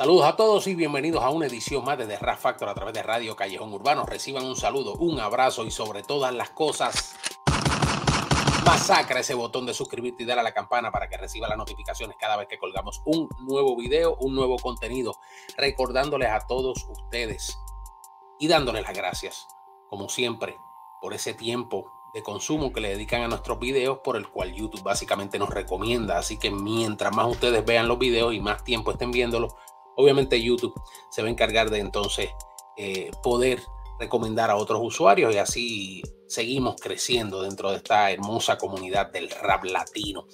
[0.00, 2.94] Saludos a todos y bienvenidos a una edición más de The Rap Factor a través
[2.94, 4.06] de Radio Callejón Urbano.
[4.06, 7.16] Reciban un saludo, un abrazo y sobre todas las cosas,
[8.64, 12.16] masacra ese botón de suscribirte y dar a la campana para que reciba las notificaciones
[12.18, 15.18] cada vez que colgamos un nuevo video, un nuevo contenido,
[15.58, 17.58] recordándoles a todos ustedes
[18.38, 19.48] y dándoles las gracias,
[19.90, 20.56] como siempre,
[21.02, 24.82] por ese tiempo de consumo que le dedican a nuestros videos, por el cual YouTube
[24.82, 26.16] básicamente nos recomienda.
[26.16, 29.54] Así que mientras más ustedes vean los videos y más tiempo estén viéndolos,
[30.00, 30.74] obviamente YouTube
[31.10, 32.30] se va a encargar de entonces
[32.76, 33.60] eh, poder
[33.98, 39.64] recomendar a otros usuarios y así seguimos creciendo dentro de esta hermosa comunidad del rap
[39.64, 40.26] latino.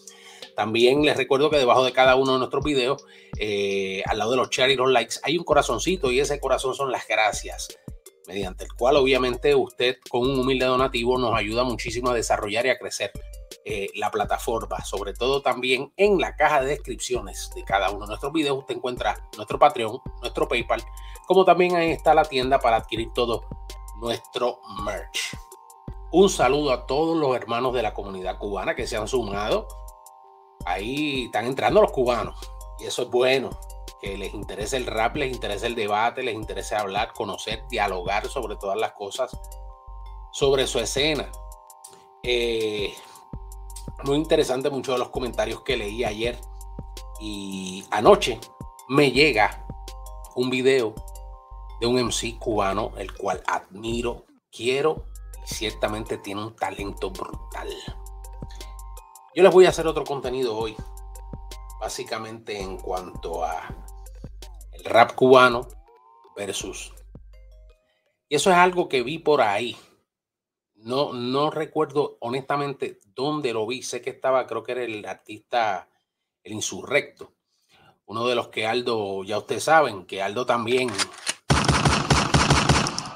[0.55, 3.05] También les recuerdo que debajo de cada uno de nuestros videos,
[3.39, 6.75] eh, al lado de los shares y los likes, hay un corazoncito y ese corazón
[6.75, 7.69] son las gracias
[8.27, 12.71] mediante el cual obviamente usted con un humilde donativo nos ayuda muchísimo a desarrollar y
[12.71, 13.13] a crecer
[13.69, 14.85] eh, la plataforma.
[14.85, 18.77] Sobre todo también en la caja de descripciones de cada uno de nuestros videos usted
[18.77, 20.85] encuentra nuestro Patreon, nuestro PayPal,
[21.27, 23.45] como también ahí está la tienda para adquirir todo
[23.97, 25.37] nuestro merch.
[26.13, 29.67] Un saludo a todos los hermanos de la comunidad cubana que se han sumado.
[30.65, 32.39] Ahí están entrando los cubanos
[32.79, 33.51] y eso es bueno
[34.01, 38.55] que les interese el rap, les interese el debate, les interese hablar, conocer, dialogar sobre
[38.55, 39.37] todas las cosas,
[40.31, 41.29] sobre su escena.
[42.23, 42.95] Eh,
[44.07, 46.39] muy interesante muchos de los comentarios que leí ayer
[47.21, 48.41] y anoche
[48.89, 49.67] me llega
[50.35, 50.95] un video
[51.81, 55.05] de un MC cubano, el cual admiro, quiero
[55.45, 57.69] y ciertamente tiene un talento brutal.
[59.35, 60.77] Yo les voy a hacer otro contenido hoy,
[61.81, 63.69] básicamente en cuanto a
[64.85, 65.67] rap cubano
[66.35, 66.93] versus.
[68.29, 69.77] Y eso es algo que vi por ahí.
[70.87, 73.83] No, no recuerdo honestamente dónde lo vi.
[73.83, 75.89] Sé que estaba, creo que era el artista,
[76.45, 77.33] el insurrecto.
[78.05, 80.89] Uno de los que Aldo, ya ustedes saben, que Aldo también.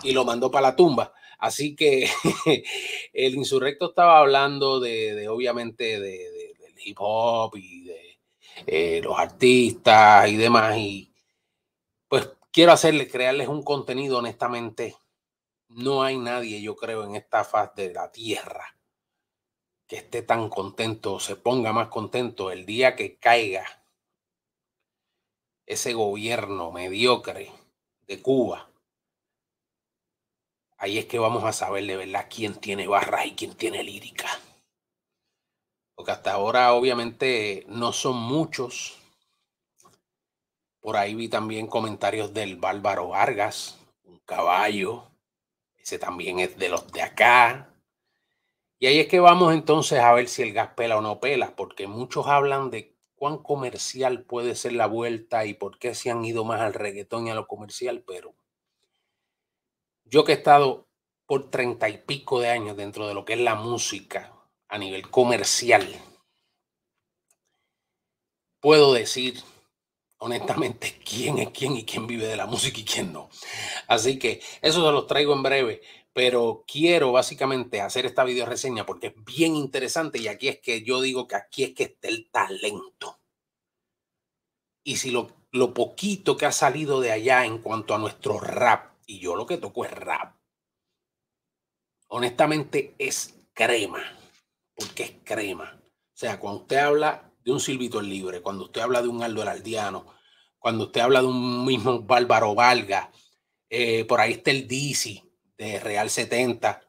[0.03, 1.15] Y lo mandó para la tumba.
[1.39, 2.11] Así que
[3.13, 8.19] el insurrecto estaba hablando de, obviamente, de, del hip hop y de
[8.67, 10.77] eh, los artistas y demás.
[10.77, 11.13] Y
[12.09, 14.97] pues quiero hacerles, crearles un contenido honestamente.
[15.71, 18.77] No hay nadie, yo creo, en esta faz de la tierra
[19.87, 23.65] que esté tan contento, se ponga más contento el día que caiga
[25.67, 27.51] ese gobierno mediocre
[28.07, 28.71] de Cuba.
[30.77, 34.29] Ahí es que vamos a saber de verdad quién tiene barras y quién tiene lírica.
[35.95, 39.01] Porque hasta ahora obviamente no son muchos
[40.81, 45.10] por ahí vi también comentarios del Bárbaro Vargas, un caballo.
[45.99, 47.75] También es de los de acá.
[48.79, 51.55] Y ahí es que vamos entonces a ver si el gas pela o no pela,
[51.55, 56.25] porque muchos hablan de cuán comercial puede ser la vuelta y por qué se han
[56.25, 58.35] ido más al reggaetón y a lo comercial, pero
[60.05, 60.89] yo que he estado
[61.27, 64.33] por treinta y pico de años dentro de lo que es la música
[64.69, 65.87] a nivel comercial,
[68.61, 69.43] puedo decir
[70.21, 73.29] honestamente quién es quién y quién vive de la música y quién no.
[73.89, 75.83] Así que eso se los traigo en breve,
[76.13, 80.83] pero quiero básicamente hacer esta video reseña porque es bien interesante y aquí es que
[80.83, 83.19] yo digo que aquí es que está el talento.
[84.83, 88.95] Y si lo, lo poquito que ha salido de allá en cuanto a nuestro rap,
[89.07, 90.37] y yo lo que toco es rap,
[92.09, 94.03] honestamente es crema,
[94.75, 95.81] porque es crema.
[95.83, 99.23] O sea, cuando usted habla de un Silvito el Libre, cuando usted habla de un
[99.23, 100.07] Aldo el Aldiano,
[100.59, 103.11] cuando usted habla de un mismo Bárbaro Valga,
[103.69, 105.25] eh, por ahí está el DC
[105.57, 106.83] de Real 70,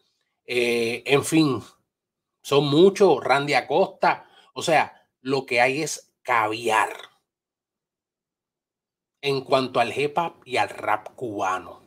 [0.45, 1.63] eh, en fin,
[2.41, 6.91] son muchos, Randy Acosta, o sea, lo que hay es caviar
[9.21, 11.81] en cuanto al hip hop y al rap cubano.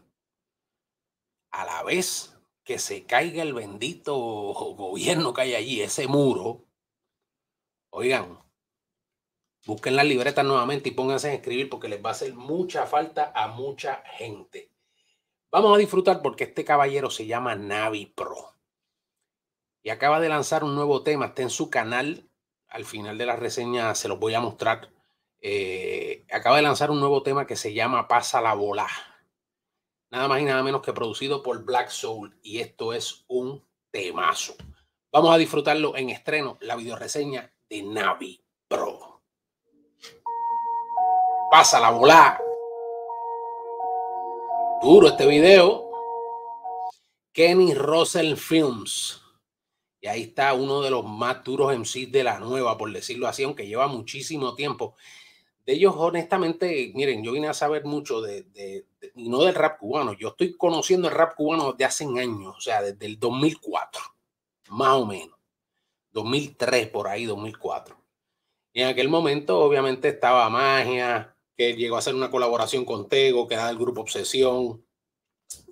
[1.51, 6.65] A la vez que se caiga el bendito gobierno que hay allí, ese muro,
[7.91, 8.44] oigan,
[9.67, 13.33] Busquen las libretas nuevamente y pónganse a escribir porque les va a hacer mucha falta
[13.35, 14.71] a mucha gente.
[15.51, 18.57] Vamos a disfrutar porque este caballero se llama Navi Pro.
[19.83, 21.27] Y acaba de lanzar un nuevo tema.
[21.27, 22.29] Está en su canal.
[22.69, 24.91] Al final de la reseña se los voy a mostrar.
[25.41, 28.89] Eh, acaba de lanzar un nuevo tema que se llama Pasa la bola.
[30.11, 32.39] Nada más y nada menos que producido por Black Soul.
[32.43, 34.57] Y esto es un temazo.
[35.11, 39.14] Vamos a disfrutarlo en estreno, la videoreseña de Navi Pro
[41.55, 42.37] pasa la bola.
[44.83, 45.89] Duro este video.
[47.33, 49.23] Kenny Russell Films.
[50.01, 53.45] Y ahí está uno de los más duros MCs de la nueva, por decirlo así,
[53.45, 54.97] aunque lleva muchísimo tiempo
[55.65, 58.85] de ellos, honestamente, miren, yo vine a saber mucho de,
[59.15, 60.15] no del rap cubano.
[60.15, 64.03] Yo estoy conociendo el rap cubano desde hace años, o sea, desde el 2004,
[64.71, 65.39] más o menos.
[66.11, 67.97] 2003, por ahí, 2004.
[68.73, 73.47] Y en aquel momento, obviamente, estaba Magia, que llegó a hacer una colaboración con Tego,
[73.47, 74.85] que era del grupo Obsesión.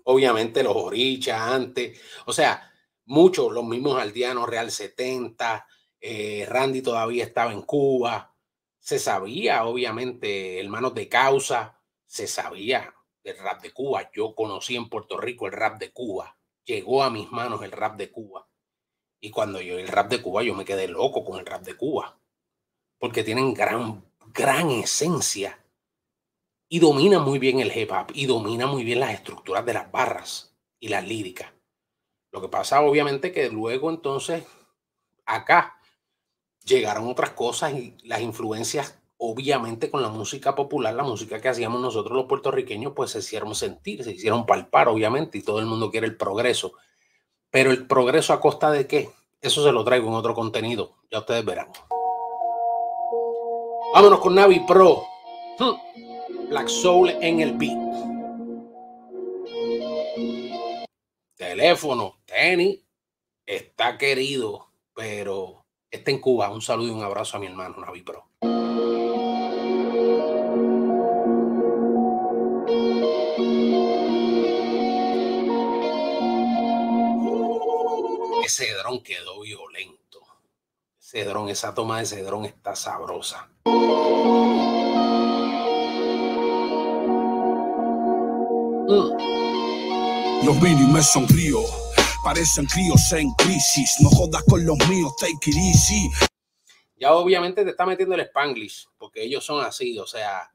[0.04, 2.00] Obviamente, los Orichas antes.
[2.26, 2.72] O sea,
[3.04, 5.66] muchos, los mismos aldeanos, Real 70.
[6.00, 8.32] Eh, Randy todavía estaba en Cuba
[8.82, 12.92] se sabía, obviamente, hermanos de causa, se sabía
[13.22, 14.10] del rap de Cuba.
[14.12, 16.36] Yo conocí en Puerto Rico el rap de Cuba.
[16.64, 18.48] Llegó a mis manos el rap de Cuba.
[19.20, 21.76] Y cuando yo el rap de Cuba, yo me quedé loco con el rap de
[21.76, 22.18] Cuba.
[22.98, 25.61] Porque tienen gran, gran esencia.
[26.72, 28.12] Y domina muy bien el hip hop.
[28.14, 31.52] Y domina muy bien las estructuras de las barras y las líricas.
[32.30, 34.44] Lo que pasa, obviamente, que luego entonces,
[35.26, 35.76] acá,
[36.64, 41.78] llegaron otras cosas y las influencias, obviamente con la música popular, la música que hacíamos
[41.78, 45.90] nosotros los puertorriqueños, pues se hicieron sentir, se hicieron palpar, obviamente, y todo el mundo
[45.90, 46.72] quiere el progreso.
[47.50, 49.10] Pero el progreso a costa de qué?
[49.42, 51.68] Eso se lo traigo en otro contenido, ya ustedes verán.
[53.92, 55.02] Vámonos con Navi Pro.
[55.58, 55.92] Hmm.
[56.48, 57.78] Black Soul en el beat.
[61.36, 62.80] Teléfono, tenis,
[63.46, 66.50] está querido, pero está en Cuba.
[66.50, 68.28] Un saludo y un abrazo a mi hermano Navi Pro.
[78.44, 80.20] Ese dron quedó violento.
[81.00, 83.48] Ese dron, esa toma de ese dron está sabrosa.
[90.44, 91.60] Los mini me sonrío
[92.22, 93.96] Parecen críos en crisis.
[94.00, 96.08] No jodas con los míos, take it easy.
[96.96, 99.98] Ya obviamente te está metiendo el spanglish, porque ellos son así.
[99.98, 100.52] O sea,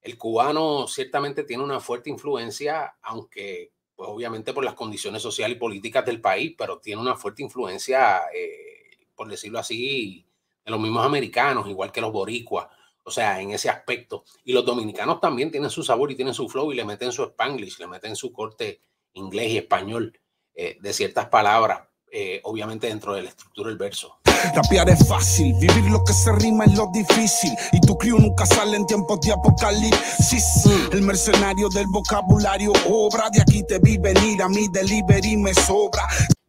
[0.00, 5.60] el cubano ciertamente tiene una fuerte influencia, aunque pues obviamente por las condiciones sociales y
[5.60, 10.26] políticas del país, pero tiene una fuerte influencia, eh, por decirlo así,
[10.64, 12.66] de los mismos americanos, igual que los boricuas.
[13.04, 14.24] O sea, en ese aspecto.
[14.44, 17.24] Y los dominicanos también tienen su sabor y tienen su flow y le meten su
[17.24, 18.80] spanglish, le meten su corte
[19.14, 20.18] inglés y español.
[20.54, 24.18] Eh, de ciertas palabras, eh, obviamente dentro de la estructura del verso.
[24.54, 27.52] Rapear es fácil, vivir lo que se rima es lo difícil.
[27.72, 30.66] Y tu crew nunca sale en tiempos de apocalipsis.
[30.66, 30.92] Mm.
[30.92, 36.06] El mercenario del vocabulario obra, de aquí te vi venir, a mi delivery me sobra.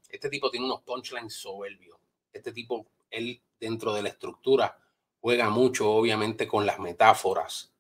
[0.10, 1.98] Este tipo tiene unos punchlines soberbios.
[2.34, 4.78] Este tipo, él dentro de la estructura,
[5.24, 7.74] juega mucho, obviamente, con las metáforas.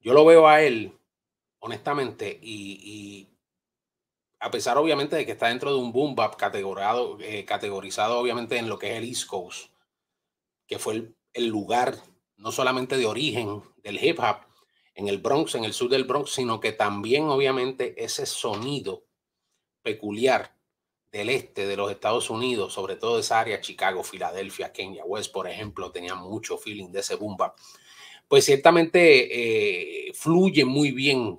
[0.00, 0.92] Yo lo veo a él,
[1.60, 3.26] honestamente, y
[4.42, 8.56] a pesar obviamente de que está dentro de un boom bap categorizado, eh, categorizado obviamente
[8.56, 9.70] en lo que es el East Coast,
[10.66, 11.96] que fue el, lugar
[12.36, 14.38] no solamente de origen del hip hop
[14.94, 19.04] en el Bronx, en el sur del Bronx, sino que también obviamente ese sonido
[19.80, 20.56] peculiar
[21.12, 25.46] del este de los Estados Unidos, sobre todo esa área, Chicago, Filadelfia, Kenya West, por
[25.46, 27.36] ejemplo, tenía mucho feeling de ese boom
[28.26, 31.38] pues ciertamente eh, fluye muy bien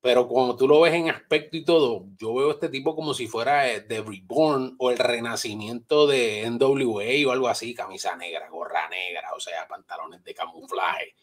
[0.00, 3.26] pero cuando tú lo ves en aspecto y todo, yo veo este tipo como si
[3.26, 8.88] fuera The eh, Reborn o el renacimiento de NWA o algo así, camisa negra, gorra
[8.88, 11.14] negra, o sea, pantalones de camuflaje.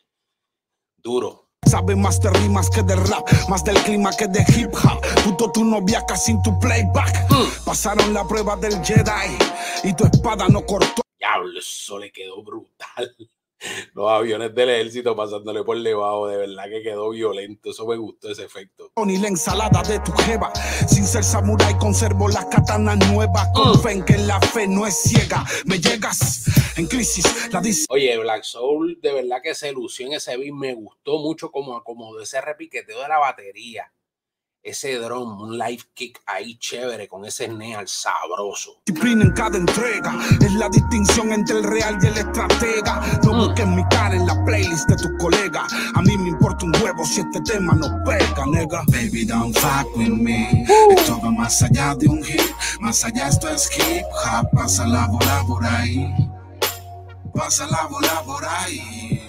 [0.98, 1.50] Duro.
[1.66, 5.02] Sabe más de rimas que de rap, más del clima que de hip hop.
[5.24, 7.28] Puto tu novia casi en tu playback.
[7.66, 9.38] Pasaron la prueba del Jedi
[9.84, 11.02] y tu espada no cortó.
[11.18, 13.16] Diablo, eso le quedó brutal
[13.94, 18.30] los aviones del ejército pasándole por debajo, de verdad que quedó violento, eso me gustó
[18.32, 18.92] ese efecto.
[19.06, 20.52] Ni la ensalada de tu jeva,
[20.88, 24.96] sin ser samurái conservo las katanas nuevas, con fe en que la fe no es
[24.96, 26.46] ciega, me llegas
[26.78, 27.86] en crisis, la dice.
[27.90, 31.84] Oye, Black Soul, de verdad que se lució en ese beat, me gustó mucho como,
[31.84, 33.92] como de ese repiqueteo de la batería
[34.66, 38.82] ese drum, un live kick ahí chévere con ese neal sabroso.
[38.84, 43.20] Disciplina en cada entrega es la distinción entre el real y el estratega.
[43.24, 43.38] No mm.
[43.38, 45.68] busques mi cara en la playlist de tu colega.
[45.94, 48.84] A mí me importa un huevo si este tema no pega, nega.
[48.88, 50.66] Baby, don't fuck with me.
[50.68, 50.92] Uh.
[50.94, 52.42] Esto va más allá de un hit,
[52.80, 54.50] más allá esto es hip hop.
[54.52, 56.12] Pasa la bola por ahí.
[57.36, 59.22] Pasa la bola por ahí.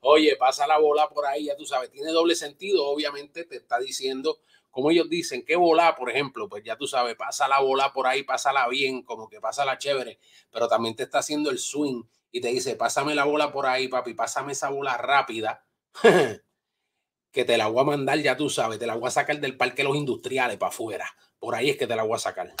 [0.00, 3.78] Oye, pasa la bola por ahí, ya tú sabes, tiene doble sentido, obviamente te está
[3.78, 4.38] diciendo
[4.78, 8.06] como ellos dicen, que bola, por ejemplo, pues ya tú sabes, pasa la bola por
[8.06, 10.20] ahí, pásala bien, como que pasa la chévere,
[10.52, 13.88] pero también te está haciendo el swing y te dice, pásame la bola por ahí,
[13.88, 15.64] papi, pásame esa bola rápida,
[17.32, 19.56] que te la voy a mandar, ya tú sabes, te la voy a sacar del
[19.56, 21.12] parque de los industriales para afuera.
[21.40, 22.54] Por ahí es que te la voy a sacar.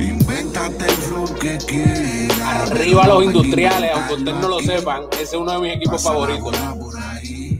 [0.00, 2.72] Invéntate flow que quieras.
[2.72, 6.52] Arriba los industriales, aunque ustedes no lo sepan, ese es uno de mis equipos favoritos.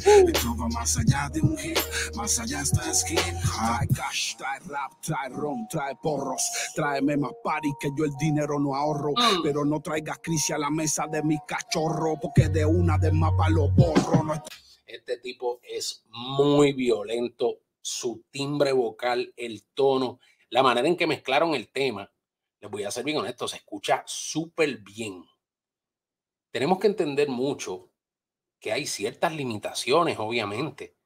[0.04, 1.78] Esto va más allá de un hit,
[2.14, 6.42] más allá esto es hip Trae cash, trae rap, trae ron, trae porros.
[6.74, 9.12] Tráeme más party que yo el dinero no ahorro.
[9.12, 9.42] Mm.
[9.42, 13.48] Pero no traigas crisis a la mesa de mi cachorro, porque de una de mapa
[13.48, 14.22] lo borro.
[14.22, 14.34] No
[14.86, 20.20] Este tipo es muy violento, su timbre vocal, el tono,
[20.50, 22.10] la manera en que mezclaron el tema.
[22.60, 25.24] Les voy a ser bien honesto, se escucha súper bien.
[26.50, 27.90] Tenemos que entender mucho
[28.64, 30.96] que hay ciertas limitaciones, obviamente,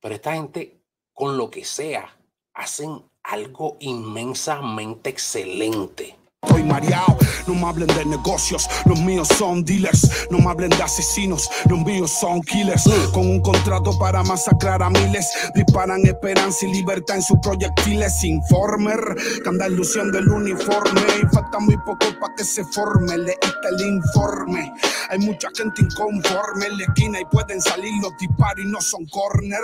[0.00, 2.18] pero esta gente, con lo que sea,
[2.52, 6.16] hacen algo inmensamente excelente.
[6.46, 10.82] Estoy mareado, no me hablen de negocios, los míos son dealers, no me hablen de
[10.82, 12.84] asesinos, los míos son killers.
[13.12, 18.22] Con un contrato para masacrar a miles, disparan esperanza y libertad en sus proyectiles.
[18.24, 19.00] Informer,
[19.42, 23.18] que anda luciendo el uniforme y falta muy poco para que se forme.
[23.18, 24.72] Leíste el informe,
[25.08, 29.06] hay mucha gente inconforme en la esquina y pueden salir los disparos y no son
[29.06, 29.62] corner.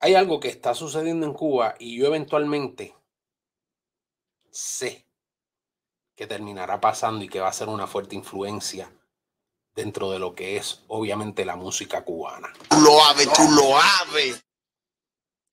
[0.00, 2.94] Hay algo que está sucediendo en Cuba y yo eventualmente
[4.54, 5.08] sé
[6.14, 8.90] que terminará pasando y que va a ser una fuerte influencia
[9.74, 12.52] dentro de lo que es obviamente la música cubana.
[12.68, 14.46] Tú lo aves, tú lo aves.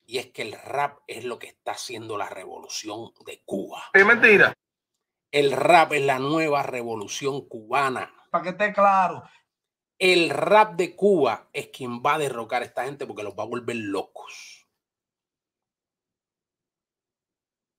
[0.05, 3.85] Y es que el rap es lo que está haciendo la revolución de Cuba.
[3.93, 4.53] Es mentira.
[5.31, 8.13] El rap es la nueva revolución cubana.
[8.29, 9.23] Para que esté claro.
[9.97, 13.43] El rap de Cuba es quien va a derrocar a esta gente porque los va
[13.43, 14.50] a volver locos.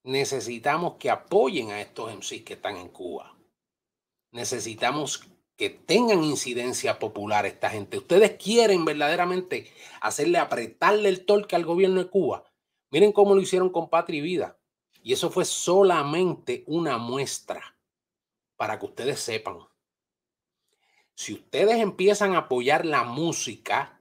[0.05, 3.37] Necesitamos que apoyen a estos MCs que están en Cuba.
[4.33, 7.99] Necesitamos que tengan incidencia popular esta gente.
[7.99, 12.45] Ustedes quieren verdaderamente hacerle apretarle el torque al gobierno de Cuba.
[12.91, 14.59] Miren cómo lo hicieron con Patria y Vida.
[15.03, 17.77] Y eso fue solamente una muestra
[18.57, 19.59] para que ustedes sepan.
[21.15, 24.01] Si ustedes empiezan a apoyar la música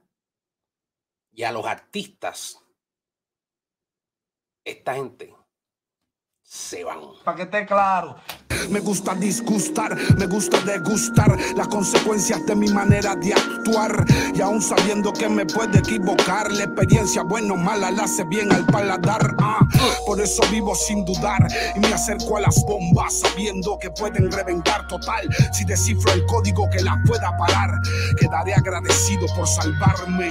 [1.30, 2.58] y a los artistas,
[4.64, 5.34] esta gente
[6.52, 7.00] se van.
[7.24, 8.16] Para que esté claro.
[8.68, 14.04] Me gusta disgustar, me gusta degustar las consecuencias de mi manera de actuar.
[14.34, 18.52] Y aún sabiendo que me puede equivocar, la experiencia, bueno o mala, la hace bien
[18.52, 19.34] al paladar.
[19.40, 19.66] Ah,
[20.06, 24.86] por eso vivo sin dudar y me acerco a las bombas, sabiendo que pueden reventar
[24.88, 25.28] total.
[25.52, 27.70] Si descifro el código que las pueda parar,
[28.20, 30.28] quedaré agradecido por salvarme.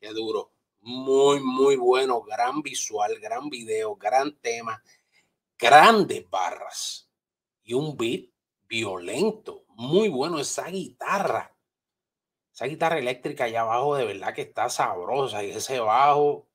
[0.00, 0.55] Qué duro.
[0.86, 2.22] Muy, muy bueno.
[2.22, 4.80] Gran visual, gran video, gran tema,
[5.58, 7.10] grandes barras
[7.64, 8.26] y un beat
[8.68, 9.64] violento.
[9.70, 11.56] Muy bueno esa guitarra.
[12.54, 16.46] Esa guitarra eléctrica allá abajo de verdad que está sabrosa y ese bajo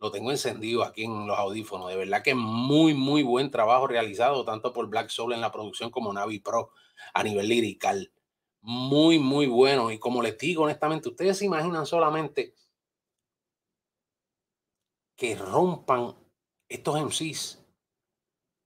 [0.00, 1.88] lo tengo encendido aquí en los audífonos.
[1.88, 5.90] De verdad que muy, muy buen trabajo realizado tanto por Black Soul en la producción
[5.90, 6.72] como Navi Pro
[7.14, 8.12] a nivel lirical.
[8.60, 9.90] Muy, muy bueno.
[9.90, 12.52] Y como les digo honestamente, ustedes se imaginan solamente
[15.22, 16.16] que rompan
[16.68, 17.64] estos MCs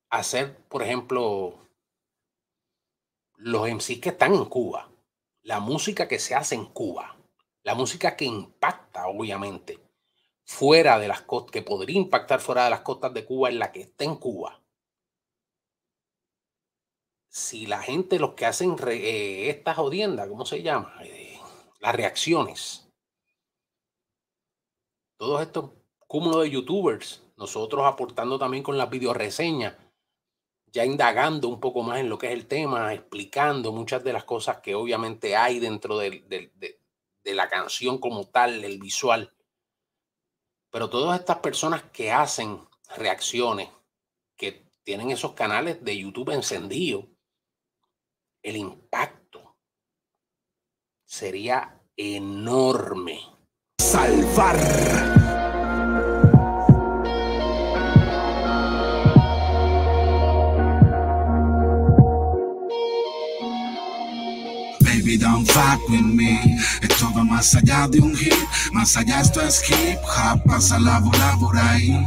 [0.08, 1.58] hacer, por ejemplo,
[3.34, 4.90] los MCs que están en Cuba,
[5.42, 7.14] la música que se hace en Cuba,
[7.62, 9.78] la música que impacta, obviamente,
[10.46, 13.70] fuera de las costas, que podría impactar fuera de las costas de Cuba, en la
[13.70, 14.58] que está en Cuba.
[17.28, 20.94] Si la gente, los que hacen eh, estas jodiendas, ¿cómo se llama?
[21.02, 21.38] Eh,
[21.80, 22.88] las reacciones.
[25.18, 29.76] Todos estos cúmulo de youtubers, nosotros aportando también con las videoreseñas,
[30.72, 34.24] ya indagando un poco más en lo que es el tema, explicando muchas de las
[34.24, 36.80] cosas que obviamente hay dentro de, de, de,
[37.24, 39.32] de la canción como tal, el visual.
[40.70, 42.60] Pero todas estas personas que hacen
[42.96, 43.68] reacciones,
[44.36, 47.06] que tienen esos canales de YouTube encendidos,
[48.42, 49.56] el impacto
[51.04, 53.20] sería enorme.
[53.80, 55.25] Salvar.
[65.56, 66.58] Fuck with me.
[66.82, 68.34] Esto va más allá de un hit,
[68.72, 70.42] más allá esto es hip hop.
[70.44, 71.98] Pasa la bola por ahí,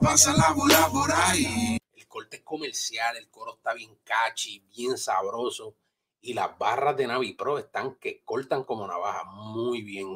[0.00, 1.78] pasa la bola por ahí.
[1.96, 5.74] El corte es comercial, el coro está bien catchy, bien sabroso.
[6.22, 9.24] Y las barras de Navi Pro están que cortan como navaja.
[9.24, 10.06] Muy bien,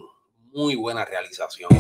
[0.53, 1.71] muy buena realización.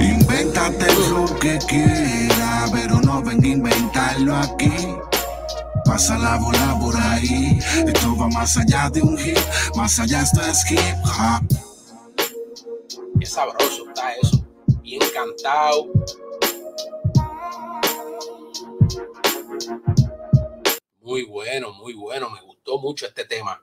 [0.00, 4.70] Invéntate lo que quieras, pero no venga a inventarlo aquí
[5.88, 7.58] pasa la bola por ahí.
[7.86, 9.38] Esto va más allá de un hit,
[9.74, 11.42] más allá esto es hip hop.
[13.18, 14.44] Qué sabroso está eso,
[14.82, 15.88] bien cantado.
[21.00, 23.62] Muy bueno, muy bueno, me gustó mucho este tema.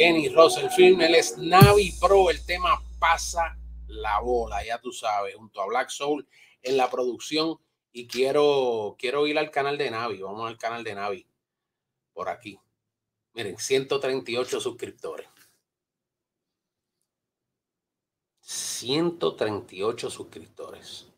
[0.00, 3.54] Kenny Russell Film, él es Navi Pro, el tema pasa
[3.86, 6.26] la bola, ya tú sabes, junto a Black Soul
[6.62, 7.58] en la producción
[7.92, 11.26] y quiero, quiero ir al canal de Navi, vamos al canal de Navi,
[12.14, 12.58] por aquí.
[13.34, 15.28] Miren, 138 suscriptores.
[18.40, 21.12] 138 suscriptores.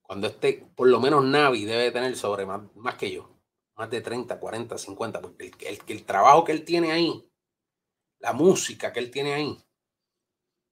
[0.00, 3.35] Cuando esté, por lo menos Navi debe tener sobre más, más que yo,
[3.76, 5.52] más de 30, 40, 50, porque
[5.86, 7.30] el, trabajo que él tiene ahí,
[8.18, 9.58] la música que él tiene ahí,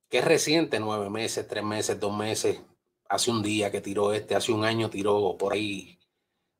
[0.08, 2.60] que es reciente, nueve meses, tres meses, dos meses,
[3.08, 5.98] hace un día que tiró este, hace un año tiró por ahí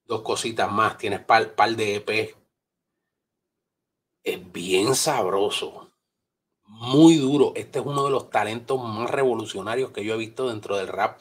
[0.04, 2.36] dos cositas más, tienes par, par de EP.
[4.22, 5.90] Es bien sabroso,
[6.64, 7.52] muy duro.
[7.54, 11.20] Este es uno de los talentos más revolucionarios que yo he visto dentro del rap,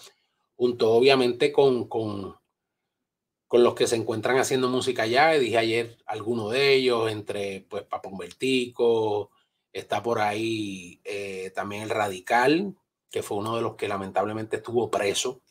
[0.55, 2.35] junto obviamente con, con,
[3.53, 5.29] con los que se encuentran haciendo música ya.
[5.33, 9.29] Dije ayer alguno de ellos, entre pues Papón Vertico,
[9.71, 12.75] está por ahí eh, también el Radical,
[13.11, 15.43] que fue uno de los que lamentablemente estuvo preso.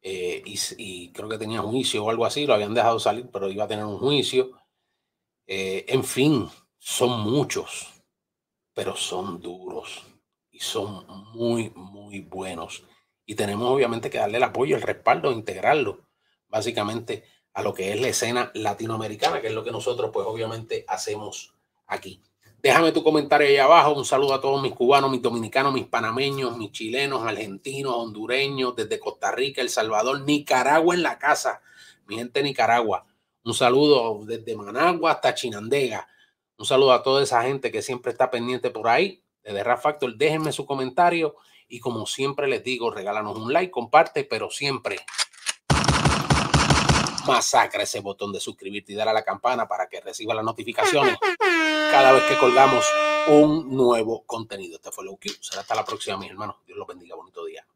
[0.00, 3.64] Eh, y, creo que tenía juicio o algo así, lo habían dejado salir, pero iba
[3.64, 4.52] a tener un juicio.
[5.46, 6.48] Eh, en fin,
[6.78, 8.02] son muchos,
[8.72, 10.06] pero son duros
[10.50, 12.82] y son muy, muy buenos.
[13.26, 16.05] Y tenemos obviamente que darle el apoyo, el respaldo, integrarlo
[16.48, 20.84] básicamente a lo que es la escena latinoamericana, que es lo que nosotros pues obviamente
[20.88, 21.54] hacemos
[21.86, 22.20] aquí.
[22.62, 23.92] Déjame tu comentario ahí abajo.
[23.92, 28.98] Un saludo a todos mis cubanos, mis dominicanos, mis panameños, mis chilenos, argentinos, hondureños, desde
[28.98, 31.60] Costa Rica, El Salvador, Nicaragua en la casa.
[32.06, 33.06] Mi gente Nicaragua.
[33.44, 36.08] Un saludo desde Managua hasta Chinandega.
[36.58, 39.22] Un saludo a toda esa gente que siempre está pendiente por ahí.
[39.44, 41.36] Desde Rap Factor, déjenme su comentario.
[41.68, 44.98] Y como siempre les digo, regálanos un like, comparte, pero siempre
[47.26, 51.16] masacra ese botón de suscribirte y dar a la campana para que reciba las notificaciones
[51.90, 52.84] cada vez que colgamos
[53.28, 54.76] un nuevo contenido.
[54.76, 56.56] Este fue Low Será hasta la próxima, mis hermanos.
[56.66, 57.16] Dios los bendiga.
[57.16, 57.66] Bonito día.